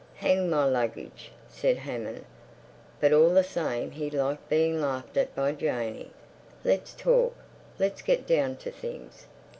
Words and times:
"Hang 0.15 0.49
my 0.49 0.65
luggage!" 0.65 1.31
said 1.47 1.77
Hammond; 1.77 2.25
but 2.99 3.13
all 3.13 3.29
the 3.29 3.43
same 3.43 3.91
he 3.91 4.09
liked 4.09 4.49
being 4.49 4.81
laughed 4.81 5.15
at 5.15 5.35
by 5.35 5.51
Janey. 5.51 6.09
"Let's 6.65 6.95
talk. 6.95 7.35
Let's 7.77 8.01
get 8.01 8.25
down 8.25 8.55
to 8.55 8.71
things. 8.71 9.27